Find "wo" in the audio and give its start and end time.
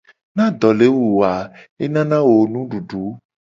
1.17-1.23, 2.27-2.35